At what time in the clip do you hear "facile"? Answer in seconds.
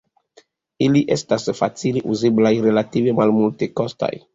1.61-2.05